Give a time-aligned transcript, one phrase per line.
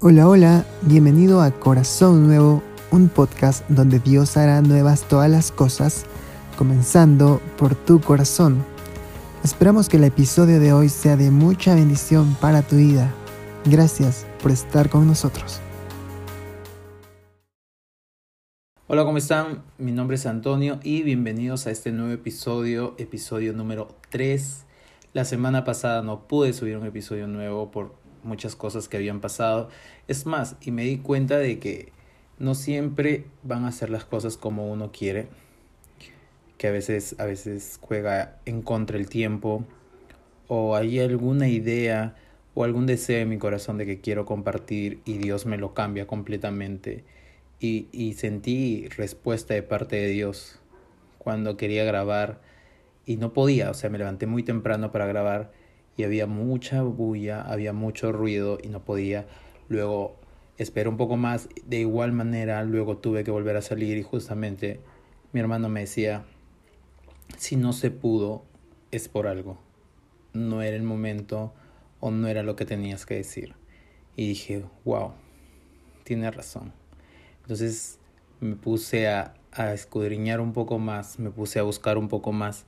[0.00, 6.04] Hola, hola, bienvenido a Corazón Nuevo, un podcast donde Dios hará nuevas todas las cosas,
[6.58, 8.62] comenzando por tu corazón.
[9.44, 13.14] Esperamos que el episodio de hoy sea de mucha bendición para tu vida.
[13.64, 15.60] Gracias por estar con nosotros.
[18.88, 19.62] Hola, ¿cómo están?
[19.78, 24.64] Mi nombre es Antonio y bienvenidos a este nuevo episodio, episodio número 3.
[25.14, 29.68] La semana pasada no pude subir un episodio nuevo por muchas cosas que habían pasado.
[30.08, 31.92] Es más, y me di cuenta de que
[32.38, 35.28] no siempre van a hacer las cosas como uno quiere,
[36.58, 39.64] que a veces, a veces juega en contra el tiempo,
[40.48, 42.16] o hay alguna idea
[42.54, 46.06] o algún deseo en mi corazón de que quiero compartir y Dios me lo cambia
[46.06, 47.04] completamente.
[47.60, 50.60] Y, y sentí respuesta de parte de Dios
[51.18, 52.40] cuando quería grabar
[53.06, 55.52] y no podía, o sea, me levanté muy temprano para grabar
[55.96, 59.26] y había mucha bulla, había mucho ruido y no podía.
[59.68, 60.16] Luego
[60.58, 64.80] esperé un poco más, de igual manera luego tuve que volver a salir y justamente
[65.32, 66.24] mi hermano me decía,
[67.36, 68.44] si no se pudo
[68.90, 69.58] es por algo,
[70.32, 71.52] no era el momento
[72.00, 73.54] o no era lo que tenías que decir.
[74.16, 75.12] Y dije, wow,
[76.04, 76.72] tiene razón.
[77.42, 77.98] Entonces
[78.40, 82.66] me puse a, a escudriñar un poco más, me puse a buscar un poco más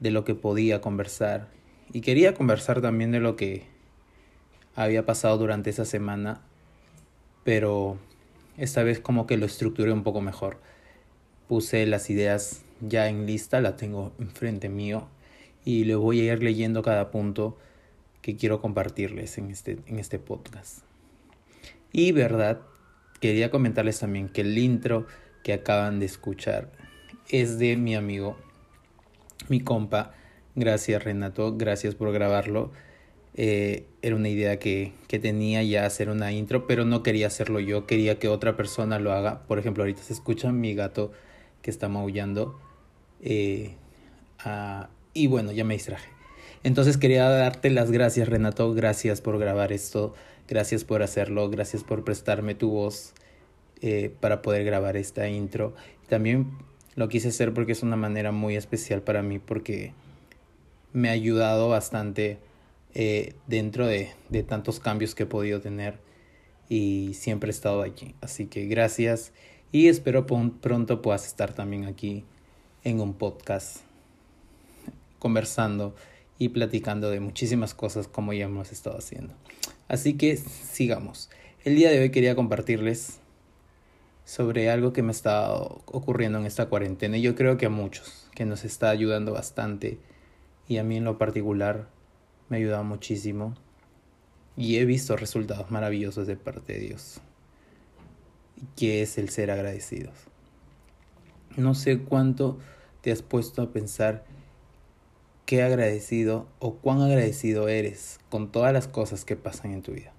[0.00, 1.48] de lo que podía conversar
[1.94, 3.62] y quería conversar también de lo que
[4.74, 6.40] había pasado durante esa semana,
[7.44, 7.98] pero
[8.58, 10.60] esta vez como que lo estructuré un poco mejor.
[11.46, 15.06] Puse las ideas ya en lista, la tengo enfrente mío
[15.64, 17.56] y le voy a ir leyendo cada punto
[18.22, 20.80] que quiero compartirles en este, en este podcast.
[21.92, 22.60] Y verdad,
[23.20, 25.06] quería comentarles también que el intro
[25.44, 26.72] que acaban de escuchar
[27.28, 28.36] es de mi amigo,
[29.48, 30.12] mi compa,
[30.54, 32.70] Gracias Renato, gracias por grabarlo.
[33.36, 37.58] Eh, era una idea que, que, tenía ya hacer una intro, pero no quería hacerlo
[37.58, 39.42] yo, quería que otra persona lo haga.
[39.48, 41.10] Por ejemplo, ahorita se escucha mi gato
[41.62, 42.60] que está maullando.
[44.44, 46.08] Ah, y bueno, ya me distraje.
[46.62, 48.72] Entonces quería darte las gracias, Renato.
[48.74, 50.14] Gracias por grabar esto.
[50.48, 51.48] Gracias por hacerlo.
[51.50, 53.14] Gracias por prestarme tu voz
[53.80, 55.74] eh, para poder grabar esta intro.
[56.08, 56.52] También
[56.94, 59.92] lo quise hacer porque es una manera muy especial para mí porque
[60.94, 62.38] me ha ayudado bastante
[62.94, 64.14] eh, dentro de,
[64.46, 65.98] tantos cambios que he podido tener
[66.68, 68.14] y siempre he estado allí.
[68.22, 69.32] Así que gracias
[69.72, 72.24] y espero pronto puedas estar también aquí
[72.84, 73.78] en un podcast
[75.18, 75.96] conversando
[76.38, 79.34] y platicando de muchísimas cosas como ya hemos estado haciendo.
[79.88, 81.28] Así que sigamos.
[81.64, 83.18] El día de hoy quería compartirles
[84.24, 88.28] sobre algo que me está ocurriendo en esta cuarentena y yo creo que a muchos,
[88.34, 89.98] que nos está ayudando bastante
[90.68, 91.88] y a mí en lo particular
[92.48, 93.54] me ha ayudado muchísimo
[94.56, 97.20] y he visto resultados maravillosos de parte de Dios,
[98.76, 100.14] que es el ser agradecidos.
[101.56, 102.58] No sé cuánto
[103.00, 104.24] te has puesto a pensar
[105.46, 110.12] qué agradecido o cuán agradecido eres con todas las cosas que pasan en tu vida.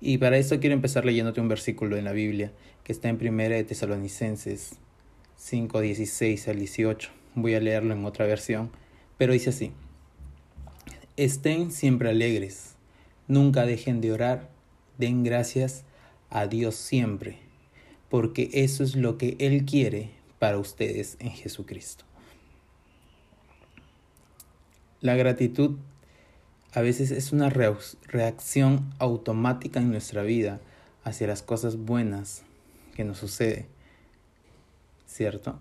[0.00, 2.52] Y para eso quiero empezar leyéndote un versículo en la Biblia
[2.84, 4.76] que está en Primera de Tesalonicenses
[5.36, 7.10] 5, 16 al 18.
[7.34, 8.70] Voy a leerlo en otra versión
[9.18, 9.72] pero dice así,
[11.16, 12.74] estén siempre alegres,
[13.28, 14.50] nunca dejen de orar,
[14.98, 15.84] den gracias
[16.30, 17.38] a Dios siempre,
[18.08, 22.04] porque eso es lo que Él quiere para ustedes en Jesucristo.
[25.00, 25.76] La gratitud
[26.72, 30.60] a veces es una reacción automática en nuestra vida
[31.04, 32.42] hacia las cosas buenas
[32.94, 33.66] que nos sucede,
[35.06, 35.58] ¿cierto?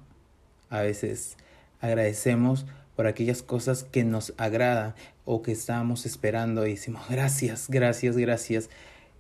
[0.70, 1.38] A veces
[1.80, 2.66] agradecemos
[2.96, 4.96] por aquellas cosas que nos agradan
[5.26, 8.70] o que estamos esperando y decimos gracias, gracias, gracias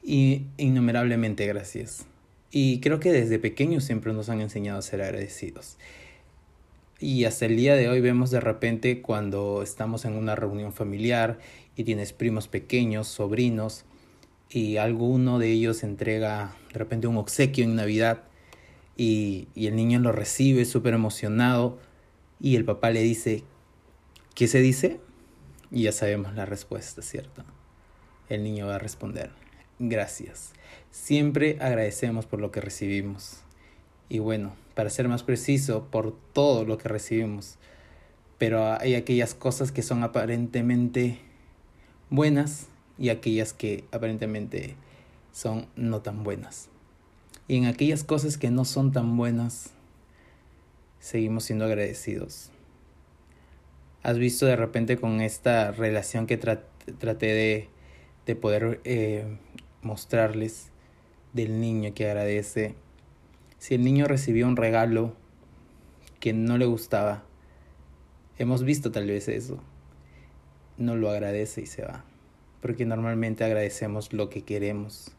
[0.04, 2.06] y innumerablemente gracias.
[2.52, 5.78] Y creo que desde pequeños siempre nos han enseñado a ser agradecidos.
[7.00, 11.40] Y hasta el día de hoy vemos de repente cuando estamos en una reunión familiar
[11.76, 13.84] y tienes primos pequeños, sobrinos,
[14.50, 18.24] y alguno de ellos entrega de repente un obsequio en Navidad
[18.96, 21.78] y, y el niño lo recibe súper emocionado
[22.40, 23.44] y el papá le dice,
[24.36, 25.00] ¿Qué se dice?
[25.72, 27.46] Y ya sabemos la respuesta, ¿cierto?
[28.28, 29.32] El niño va a responder,
[29.80, 30.52] gracias.
[30.92, 33.38] Siempre agradecemos por lo que recibimos.
[34.10, 37.56] Y bueno, para ser más preciso, por todo lo que recibimos.
[38.38, 41.18] Pero hay aquellas cosas que son aparentemente
[42.10, 42.68] buenas
[42.98, 44.76] y aquellas que aparentemente
[45.32, 46.68] son no tan buenas.
[47.48, 49.70] Y en aquellas cosas que no son tan buenas,
[51.00, 52.52] seguimos siendo agradecidos
[54.06, 57.70] has visto de repente con esta relación que traté de,
[58.28, 59.26] de poder eh,
[59.82, 60.70] mostrarles
[61.34, 62.76] del niño que agradece.
[63.58, 65.16] Si el niño recibió un regalo
[66.20, 67.24] que no le gustaba,
[68.38, 69.60] hemos visto tal vez eso,
[70.78, 72.06] no lo agradece y se va.
[72.62, 75.16] Porque normalmente agradecemos lo que queremos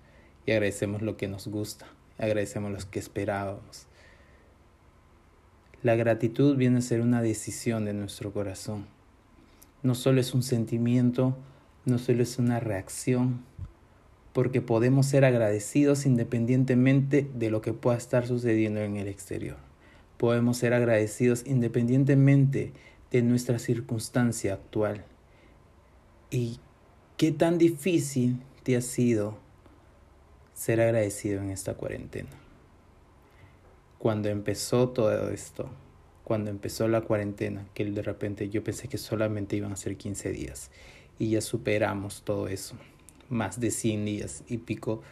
[0.46, 1.88] y agradecemos lo que nos gusta,
[2.18, 3.88] agradecemos lo que esperábamos.
[5.86, 8.86] La gratitud viene a ser una decisión de nuestro corazón.
[9.84, 11.36] No solo es un sentimiento,
[11.84, 13.44] no solo es una reacción,
[14.32, 19.58] porque podemos ser agradecidos independientemente de lo que pueda estar sucediendo en el exterior.
[20.16, 22.72] Podemos ser agradecidos independientemente
[23.12, 25.04] de nuestra circunstancia actual.
[26.32, 26.58] ¿Y
[27.16, 29.38] qué tan difícil te ha sido
[30.52, 32.45] ser agradecido en esta cuarentena?
[33.98, 35.70] Cuando empezó todo esto,
[36.24, 40.32] cuando empezó la cuarentena, que de repente yo pensé que solamente iban a ser 15
[40.32, 40.70] días
[41.18, 42.76] y ya superamos todo eso
[43.28, 45.02] más de 100 días y pico,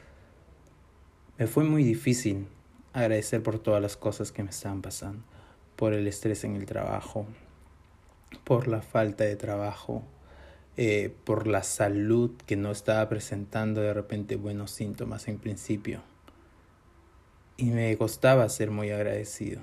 [1.39, 2.47] me fue muy difícil
[2.93, 5.23] agradecer por todas las cosas que me estaban pasando,
[5.77, 7.27] por el estrés en el trabajo,
[8.45, 10.03] por la falta de trabajo,
[10.77, 16.03] eh, por la salud que no estaba presentando de repente buenos síntomas en principio.
[17.57, 19.63] Y me costaba ser muy agradecido.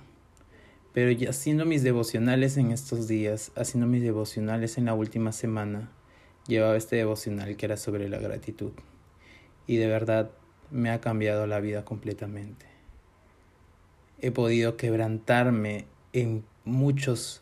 [0.94, 5.92] Pero ya haciendo mis devocionales en estos días, haciendo mis devocionales en la última semana,
[6.48, 8.72] llevaba este devocional que era sobre la gratitud.
[9.68, 10.32] Y de verdad
[10.70, 12.66] me ha cambiado la vida completamente.
[14.20, 17.42] He podido quebrantarme en muchos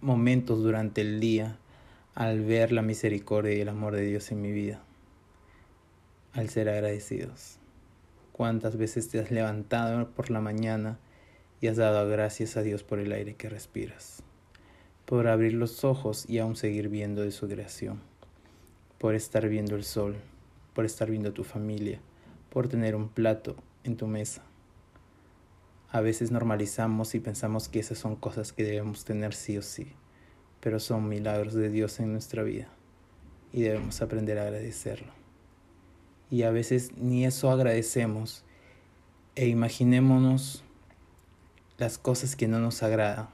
[0.00, 1.58] momentos durante el día
[2.14, 4.82] al ver la misericordia y el amor de Dios en mi vida.
[6.32, 7.59] Al ser agradecidos.
[8.40, 10.98] ¿Cuántas veces te has levantado por la mañana
[11.60, 14.22] y has dado gracias a Dios por el aire que respiras?
[15.04, 18.00] Por abrir los ojos y aún seguir viendo de su creación
[18.96, 20.16] por estar viendo el sol,
[20.72, 22.00] por estar viendo a tu familia,
[22.48, 24.42] por tener un plato en tu mesa.
[25.90, 29.92] A veces normalizamos y pensamos que esas son cosas que debemos tener sí o sí,
[30.60, 32.68] pero son milagros de Dios en nuestra vida
[33.52, 35.19] y debemos aprender a agradecerlo.
[36.30, 38.44] Y a veces ni eso agradecemos
[39.34, 40.64] e imaginémonos
[41.78, 43.28] las cosas que no nos agradan.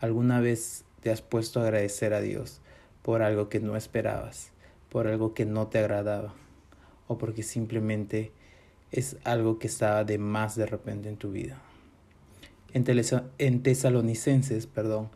[0.00, 2.60] ¿Alguna vez te has puesto a agradecer a Dios
[3.02, 4.52] por algo que no esperabas?
[4.90, 6.34] por algo que no te agradaba
[7.08, 8.32] o porque simplemente
[8.92, 11.62] es algo que estaba de más de repente en tu vida.
[12.72, 12.84] En,
[13.38, 15.08] en Tesalonicenses, perdón,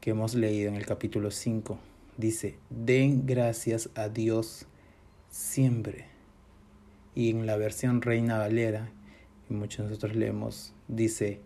[0.00, 1.78] que hemos leído en el capítulo 5,
[2.16, 4.66] dice, den gracias a Dios
[5.30, 6.11] siempre.
[7.14, 8.90] Y en la versión Reina Valera,
[9.50, 11.40] y muchos de nosotros leemos, dice,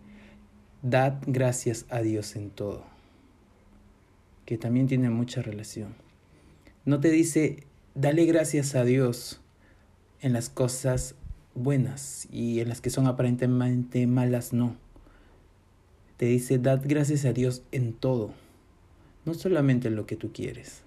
[0.81, 2.85] dad gracias a Dios en todo,
[4.45, 5.95] que también tiene mucha relación.
[6.85, 7.65] No te dice,
[7.95, 9.41] dale gracias a Dios
[10.21, 11.15] en las cosas
[11.53, 14.75] buenas y en las que son aparentemente malas, no.
[16.17, 18.33] Te dice, dad gracias a Dios en todo,
[19.25, 20.81] no solamente en lo que tú quieres.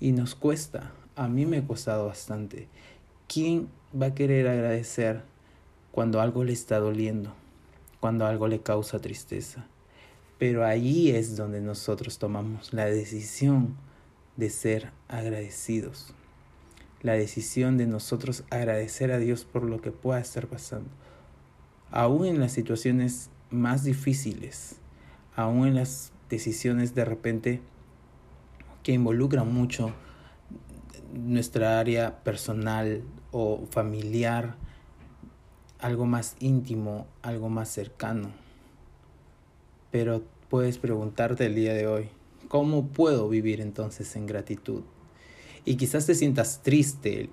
[0.00, 2.68] Y nos cuesta, a mí me ha costado bastante.
[3.28, 3.68] ¿Quién
[4.00, 5.22] va a querer agradecer
[5.90, 7.34] cuando algo le está doliendo,
[7.98, 9.66] cuando algo le causa tristeza?
[10.38, 13.74] Pero ahí es donde nosotros tomamos la decisión
[14.36, 16.14] de ser agradecidos.
[17.02, 20.90] La decisión de nosotros agradecer a Dios por lo que pueda estar pasando.
[21.90, 24.76] Aún en las situaciones más difíciles,
[25.34, 27.60] aún en las decisiones de repente
[28.84, 29.92] que involucran mucho
[31.16, 34.56] nuestra área personal o familiar,
[35.78, 38.30] algo más íntimo, algo más cercano.
[39.90, 42.10] Pero puedes preguntarte el día de hoy,
[42.48, 44.82] ¿Cómo puedo vivir entonces en gratitud?
[45.64, 47.28] Y quizás te sientas triste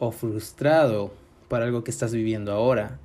[0.00, 1.12] o frustrado
[1.48, 2.98] por algo que estás viviendo ahora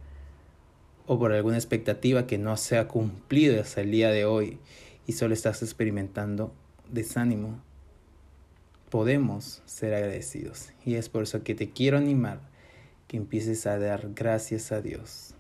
[1.06, 4.58] o por alguna expectativa que no se ha cumplido hasta el día de hoy
[5.06, 6.52] y solo estás experimentando
[6.90, 7.62] desánimo.
[8.94, 12.42] Podemos ser agradecidos y es por eso que te quiero animar
[13.08, 15.34] que empieces a dar gracias a Dios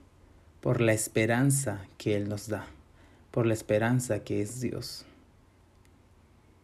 [0.59, 2.65] por la esperanza que Él nos da,
[3.29, 5.05] por la esperanza que es Dios.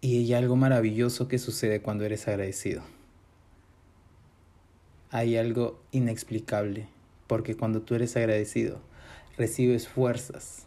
[0.02, 2.82] Y hay algo maravilloso que sucede cuando eres agradecido.
[5.12, 6.88] Hay algo inexplicable,
[7.28, 8.80] porque cuando tú eres agradecido,
[9.38, 10.66] recibes fuerzas,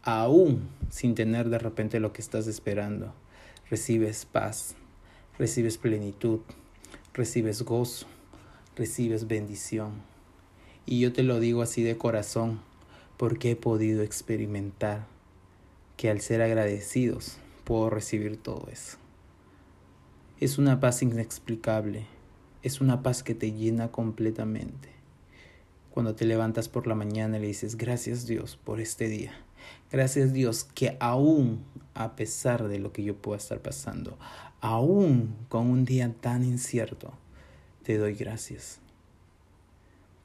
[0.00, 3.12] aún sin tener de repente lo que estás esperando.
[3.70, 4.77] Recibes paz,
[5.38, 6.40] recibes plenitud,
[7.14, 8.06] recibes gozo,
[8.76, 9.92] recibes bendición.
[10.84, 12.60] Y yo te lo digo así de corazón,
[13.16, 15.06] porque he podido experimentar
[15.96, 18.96] que al ser agradecidos, puedo recibir todo eso.
[20.40, 22.06] Es una paz inexplicable,
[22.62, 24.88] es una paz que te llena completamente.
[25.90, 29.32] Cuando te levantas por la mañana y le dices, gracias Dios por este día.
[29.90, 31.64] Gracias Dios que aún
[31.94, 34.16] a pesar de lo que yo pueda estar pasando,
[34.60, 37.12] aún con un día tan incierto,
[37.82, 38.80] te doy gracias.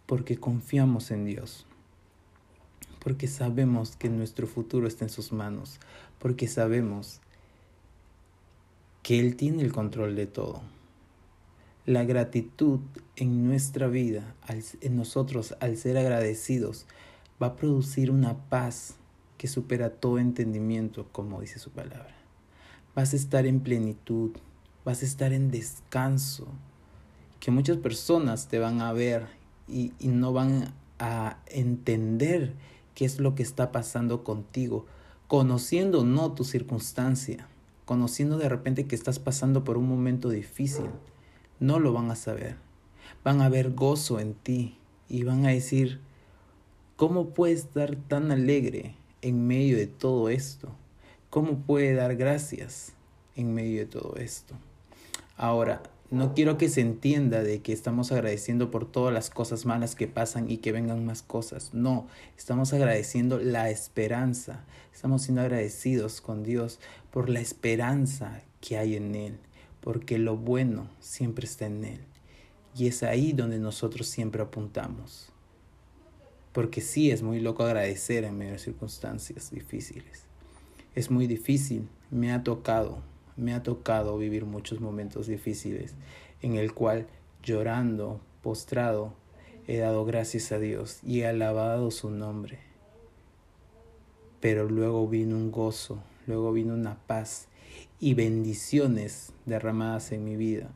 [0.06, 1.66] Porque confiamos en Dios.
[3.00, 5.80] Porque sabemos que nuestro futuro está en sus manos.
[6.20, 7.22] Porque sabemos
[9.02, 10.62] que Él tiene el control de todo.
[11.86, 12.80] La gratitud
[13.18, 14.36] en nuestra vida,
[14.82, 16.86] en nosotros, al ser agradecidos,
[17.42, 18.96] va a producir una paz
[19.38, 22.23] que supera todo entendimiento, como dice su palabra.
[22.96, 24.32] Vas a estar en plenitud,
[24.86, 26.48] vas a estar en descanso,
[27.40, 29.26] que muchas personas te van a ver
[29.68, 32.54] y, y no van a entender
[32.94, 34.86] qué es lo que está pasando contigo,
[35.28, 37.48] conociendo no tu circunstancia,
[37.86, 40.86] conociendo de repente que estás pasando por un momento difícil,
[41.60, 42.58] no lo van a saber.
[43.24, 44.78] Van a ver gozo en ti
[45.10, 46.00] y van a decir,
[46.96, 50.76] ¿cómo puede estar tan alegre en medio de todo esto?
[51.34, 52.94] ¿Cómo puede dar gracias
[53.36, 54.54] en medio de todo esto?
[55.36, 59.96] Ahora, no quiero que se entienda de que estamos agradeciendo por todas las cosas malas
[59.96, 61.74] que pasan y que vengan más cosas.
[61.74, 62.06] No,
[62.38, 64.64] estamos agradeciendo la esperanza.
[64.94, 69.40] Estamos siendo agradecidos con Dios por la esperanza que hay en Él,
[69.82, 72.00] porque lo bueno siempre está en Él.
[72.78, 75.32] Y es ahí donde nosotros siempre apuntamos.
[76.52, 80.32] Porque sí es muy loco agradecer en medio de circunstancias difíciles.
[80.96, 83.00] Es muy difícil, me ha tocado,
[83.36, 85.96] me ha tocado vivir muchos momentos difíciles
[86.42, 87.08] en el cual
[87.42, 89.14] llorando, postrado,
[89.68, 92.60] he dado gracias a Dios y he alabado su nombre.
[94.40, 97.48] Pero luego vino un gozo, luego vino una paz
[98.00, 100.70] y bendiciones derramadas en mi vida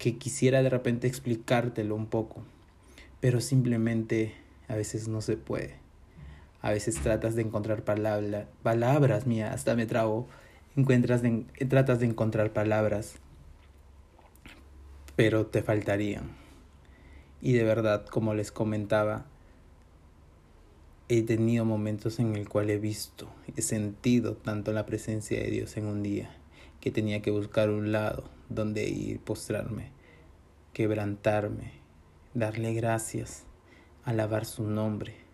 [0.00, 2.42] que quisiera de repente explicártelo un poco,
[3.20, 4.32] pero simplemente
[4.66, 5.74] a veces no se puede.
[6.62, 10.28] A veces tratas de encontrar palabra, palabras, mía, hasta me trago
[10.76, 11.22] encuentras
[11.68, 13.14] tratas de encontrar palabras,
[15.16, 16.30] pero te faltarían.
[17.40, 19.26] Y de verdad, como les comentaba,
[21.08, 25.76] he tenido momentos en el cual he visto, he sentido tanto la presencia de Dios
[25.76, 26.30] en un día,
[26.80, 29.90] que tenía que buscar un lado donde ir, postrarme,
[30.72, 31.72] quebrantarme,
[32.34, 33.44] darle gracias,
[34.04, 35.29] alabar su nombre.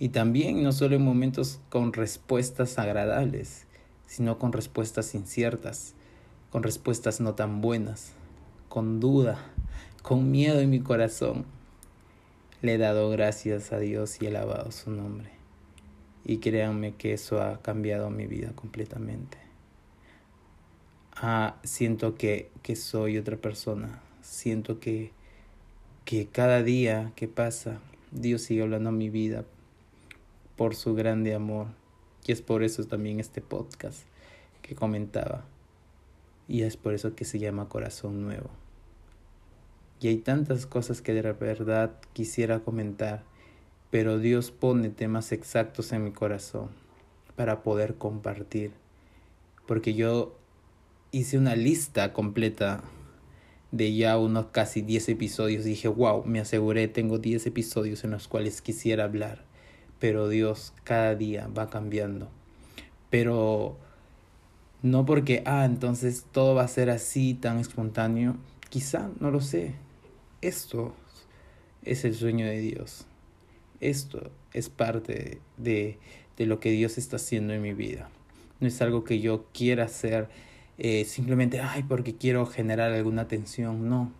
[0.00, 3.66] Y también no solo en momentos con respuestas agradables,
[4.06, 5.92] sino con respuestas inciertas,
[6.50, 8.14] con respuestas no tan buenas,
[8.70, 9.38] con duda,
[10.02, 11.44] con miedo en mi corazón.
[12.62, 15.28] Le he dado gracias a Dios y he alabado su nombre.
[16.24, 19.36] Y créanme que eso ha cambiado mi vida completamente.
[21.14, 24.00] Ah, siento que, que soy otra persona.
[24.22, 25.12] Siento que,
[26.06, 27.80] que cada día que pasa,
[28.12, 29.44] Dios sigue hablando a mi vida
[30.60, 31.68] por su grande amor
[32.26, 34.02] y es por eso también este podcast
[34.60, 35.46] que comentaba.
[36.48, 38.50] Y es por eso que se llama Corazón Nuevo.
[40.02, 43.22] Y hay tantas cosas que de verdad quisiera comentar,
[43.90, 46.68] pero Dios pone temas exactos en mi corazón
[47.36, 48.72] para poder compartir.
[49.66, 50.36] Porque yo
[51.10, 52.84] hice una lista completa
[53.70, 55.64] de ya unos casi 10 episodios.
[55.64, 59.48] Dije, wow, me aseguré, tengo 10 episodios en los cuales quisiera hablar
[60.00, 62.28] pero Dios cada día va cambiando.
[63.10, 63.76] Pero
[64.82, 68.36] no porque, ah, entonces todo va a ser así, tan espontáneo.
[68.70, 69.74] Quizá, no lo sé.
[70.40, 70.94] Esto
[71.84, 73.06] es el sueño de Dios.
[73.80, 75.98] Esto es parte de,
[76.36, 78.10] de lo que Dios está haciendo en mi vida.
[78.58, 80.28] No es algo que yo quiera hacer
[80.82, 83.86] eh, simplemente, ay, porque quiero generar alguna atención.
[83.90, 84.10] No,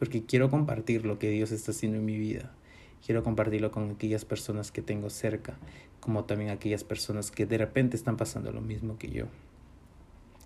[0.00, 2.52] porque quiero compartir lo que Dios está haciendo en mi vida.
[3.06, 5.56] Quiero compartirlo con aquellas personas que tengo cerca,
[6.00, 9.26] como también aquellas personas que de repente están pasando lo mismo que yo.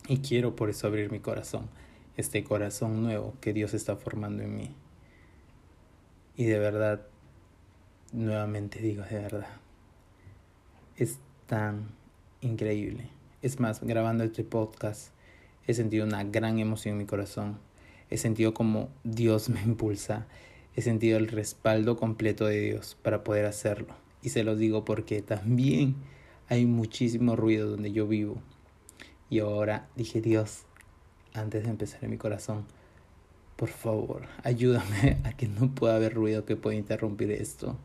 [0.09, 1.71] Y quiero por eso abrir mi corazón,
[2.19, 4.75] este corazón nuevo que Dios está formando en mí.
[6.37, 7.07] Y de verdad,
[8.13, 9.49] nuevamente digo de verdad,
[10.99, 11.89] es tan
[12.43, 13.09] increíble.
[13.41, 15.13] Es más, grabando este podcast,
[15.67, 17.59] he sentido una gran emoción en mi corazón.
[18.11, 20.27] He sentido como Dios me impulsa
[20.77, 23.95] he sentido el respaldo completo de Dios para poder hacerlo.
[24.23, 25.97] Y se los digo porque también
[26.49, 28.43] hay muchísimo ruido donde yo vivo.
[29.29, 30.65] Y ahora dije, Dios,
[31.33, 32.67] antes de empezar en mi corazón,
[33.57, 37.77] por favor, ayúdame a que no pueda haber ruido que pueda interrumpir esto.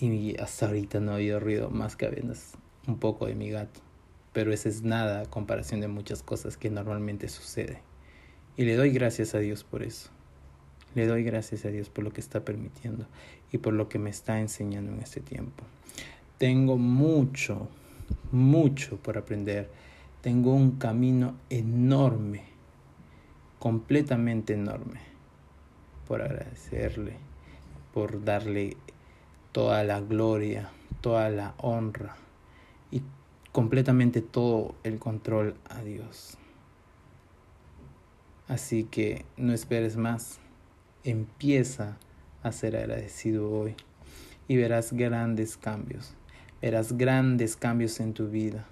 [0.00, 2.52] Y hasta ahorita no ha habido ruido más que apenas
[2.86, 3.80] un poco de mi gato.
[4.32, 7.78] Pero eso es nada a comparación de muchas cosas que normalmente suceden.
[8.56, 10.10] Y le doy gracias a Dios por eso.
[10.94, 13.06] Le doy gracias a Dios por lo que está permitiendo
[13.52, 15.64] y por lo que me está enseñando en este tiempo.
[16.38, 17.68] Tengo mucho,
[18.32, 19.70] mucho por aprender.
[20.22, 22.42] Tengo un camino enorme,
[23.58, 25.00] completamente enorme,
[26.06, 27.16] por agradecerle,
[27.92, 28.76] por darle
[29.52, 32.16] toda la gloria, toda la honra
[32.90, 33.02] y
[33.52, 36.38] completamente todo el control a Dios.
[38.48, 40.40] Así que no esperes más,
[41.10, 41.98] empieza
[42.42, 43.74] a ser agradecido hoy
[44.46, 46.14] y verás grandes cambios,
[46.60, 48.66] verás grandes cambios en tu vida,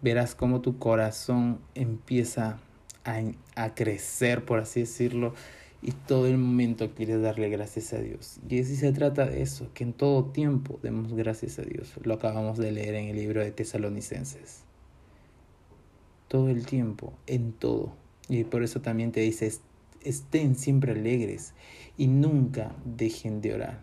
[0.00, 2.58] verás cómo tu corazón empieza
[3.04, 3.20] a,
[3.56, 5.34] a crecer, por así decirlo,
[5.80, 8.40] y todo el momento quieres darle gracias a Dios.
[8.48, 11.94] Y si se trata de eso, que en todo tiempo demos gracias a Dios.
[12.02, 14.64] Lo acabamos de leer en el libro de Tesalonicenses.
[16.26, 17.92] Todo el tiempo, en todo.
[18.28, 19.46] Y por eso también te dice,
[20.02, 21.54] estén siempre alegres
[21.96, 23.80] y nunca dejen de orar.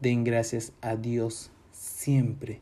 [0.00, 2.60] Den gracias a Dios siempre,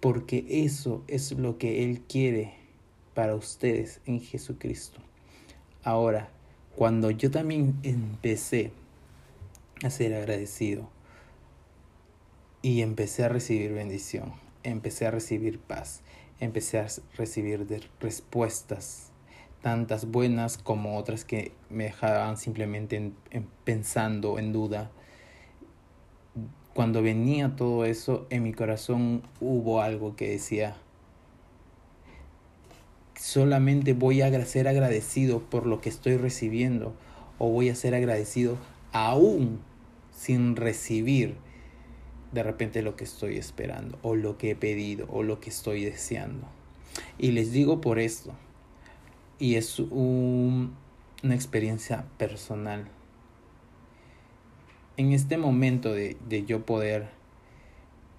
[0.00, 2.54] porque eso es lo que Él quiere
[3.14, 5.00] para ustedes en Jesucristo.
[5.82, 6.30] Ahora,
[6.76, 8.72] cuando yo también empecé
[9.82, 10.88] a ser agradecido
[12.62, 16.02] y empecé a recibir bendición, empecé a recibir paz,
[16.40, 17.66] empecé a recibir
[18.00, 19.10] respuestas,
[19.64, 23.12] tantas buenas como otras que me dejaban simplemente
[23.64, 24.90] pensando en duda.
[26.74, 30.76] Cuando venía todo eso, en mi corazón hubo algo que decía,
[33.18, 36.94] solamente voy a ser agradecido por lo que estoy recibiendo
[37.38, 38.58] o voy a ser agradecido
[38.92, 39.60] aún
[40.14, 41.36] sin recibir
[42.32, 45.86] de repente lo que estoy esperando o lo que he pedido o lo que estoy
[45.86, 46.46] deseando.
[47.16, 48.34] Y les digo por esto,
[49.38, 50.70] y es una
[51.22, 52.88] experiencia personal.
[54.96, 57.08] En este momento de, yo poder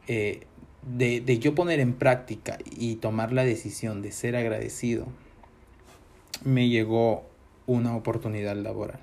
[0.07, 0.45] eh,
[0.85, 5.07] de, yo poner en práctica y tomar la decisión de ser agradecido,
[6.43, 7.23] me llegó
[7.65, 8.99] una oportunidad laboral,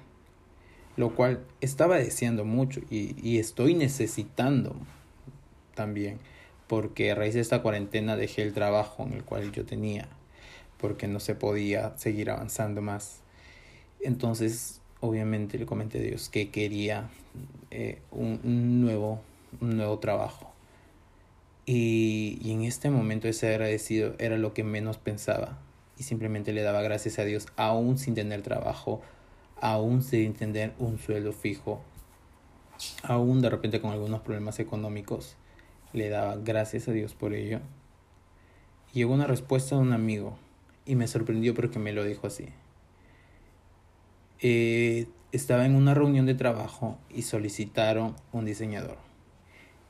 [0.96, 4.76] lo cual estaba deseando mucho y, y estoy necesitando
[5.74, 6.18] también,
[6.68, 10.08] porque a raíz de esta cuarentena dejé el trabajo en el cual yo tenía,
[10.82, 13.20] porque no se podía seguir avanzando más.
[14.00, 17.08] Entonces, obviamente le comenté a Dios que quería
[17.70, 19.22] eh, un, nuevo,
[19.60, 20.52] un nuevo trabajo
[21.64, 25.58] y, en este momento ese agradecido era lo que menos pensaba.
[25.98, 29.00] Y simplemente le daba gracias a Dios, aún sin tener trabajo,
[29.60, 31.80] aún sin tener un sueldo fijo,
[33.04, 35.36] aún de repente con algunos problemas económicos.
[35.92, 37.60] Le daba gracias a Dios por ello.
[38.92, 40.36] Y llegó una respuesta de un amigo
[40.84, 42.48] y me sorprendió porque me lo dijo así.
[44.40, 48.98] Eh, estaba en una reunión de trabajo y solicitaron un diseñador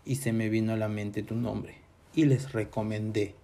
[0.05, 1.77] y se me vino a la mente tu nombre
[2.15, 3.35] y les recomendé.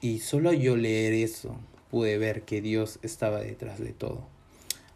[0.00, 1.56] Y solo yo leer eso
[1.90, 4.26] pude ver que Dios estaba detrás de todo.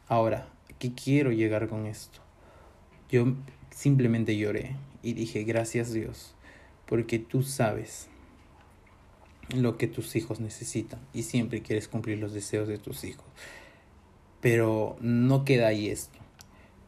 [0.09, 2.21] Ahora, ¿qué quiero llegar con esto?
[3.09, 3.35] Yo
[3.71, 6.35] simplemente lloré y dije, gracias Dios,
[6.87, 8.10] porque tú sabes
[9.57, 13.27] lo que tus hijos necesitan y siempre quieres cumplir los deseos de tus hijos.
[14.41, 16.19] Pero no queda ahí esto,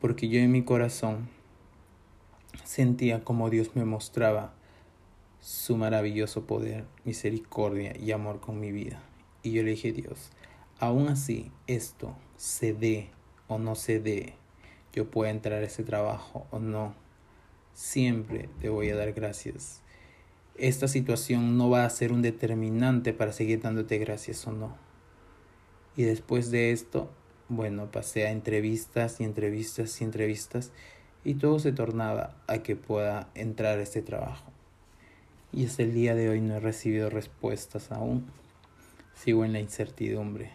[0.01, 1.29] porque yo en mi corazón
[2.65, 4.55] sentía como Dios me mostraba
[5.41, 9.03] su maravilloso poder, misericordia y amor con mi vida.
[9.43, 10.31] Y yo le dije, Dios,
[10.79, 13.11] aún así esto se dé
[13.49, 14.35] o no se dé,
[14.93, 16.95] yo pueda entrar a ese trabajo o no,
[17.75, 19.82] siempre te voy a dar gracias.
[20.57, 24.77] Esta situación no va a ser un determinante para seguir dándote gracias o no.
[25.97, 27.11] Y después de esto,
[27.49, 30.73] bueno, pasé a entrevistas y entrevistas y entrevistas
[31.25, 34.51] y todo se tornaba a que pueda entrar a este trabajo.
[35.53, 38.27] Y hasta el día de hoy no he recibido respuestas aún.
[39.15, 40.51] Sigo en la incertidumbre.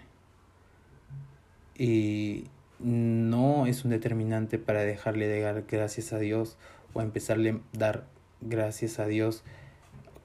[1.78, 2.46] Y
[2.80, 6.58] no es un determinante para dejarle de dar gracias a Dios
[6.94, 8.08] o empezarle a dar
[8.42, 9.44] gracias a Dios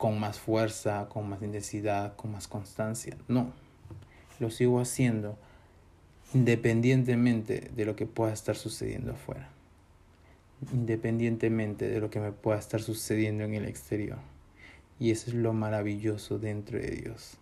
[0.02, 3.16] con más fuerza, con más intensidad, con más constancia.
[3.28, 3.52] No,
[4.40, 5.38] lo sigo haciendo
[6.34, 9.48] independientemente de lo que pueda estar sucediendo afuera
[10.72, 14.18] independientemente de lo que me pueda estar sucediendo en el exterior.
[14.98, 17.38] Y eso es lo maravilloso dentro de Dios.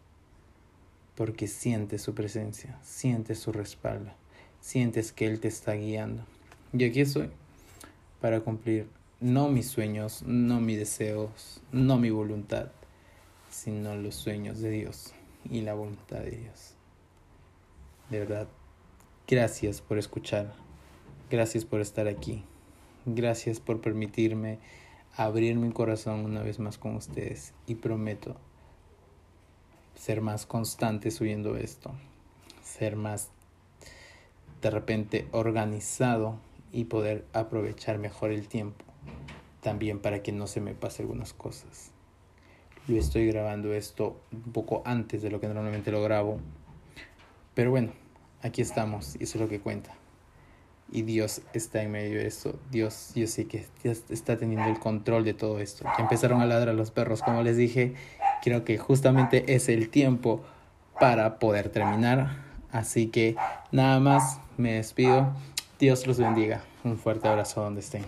[1.14, 4.10] Porque sientes su presencia, sientes su respaldo,
[4.60, 6.24] sientes que Él te está guiando.
[6.74, 7.30] Y aquí estoy
[8.20, 8.86] para cumplir
[9.20, 12.72] no mis sueños, no mis deseos, no mi voluntad,
[13.50, 15.12] sino los sueños de Dios
[15.48, 16.74] y la voluntad de Dios.
[18.10, 18.48] De verdad,
[19.30, 20.52] Gracias por escuchar.
[21.30, 22.42] Gracias por estar aquí.
[23.06, 24.58] Gracias por permitirme
[25.16, 28.34] abrir mi corazón una vez más con ustedes y prometo
[29.94, 31.92] ser más constante subiendo esto,
[32.64, 33.30] ser más
[34.62, 36.34] de repente organizado
[36.72, 38.84] y poder aprovechar mejor el tiempo,
[39.60, 41.90] también para que no se me pase algunas cosas.
[42.88, 46.40] Yo estoy grabando esto un poco antes de lo que normalmente lo grabo,
[47.54, 47.92] pero bueno,
[48.42, 49.94] aquí estamos y eso es lo que cuenta
[50.92, 52.58] y Dios está en medio de esto.
[52.70, 55.84] Dios, yo sé que está teniendo el control de todo esto.
[55.98, 57.94] Empezaron a ladrar los perros, como les dije.
[58.42, 60.42] Creo que justamente es el tiempo
[60.98, 62.36] para poder terminar.
[62.72, 63.36] Así que
[63.70, 65.32] nada más, me despido.
[65.78, 66.62] Dios los bendiga.
[66.82, 68.04] Un fuerte abrazo donde estén.